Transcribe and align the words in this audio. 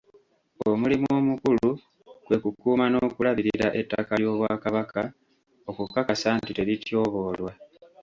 Omulimu 0.69 1.07
omukulu 1.19 1.69
kwe 2.25 2.35
kukuuma 2.43 2.85
n’okulabirira 2.89 3.67
ettaka 3.79 4.13
ly’Obwakabaka 4.21 5.03
okukakasa 5.69 6.29
nti 6.37 6.51
terityoboolwa. 6.57 7.51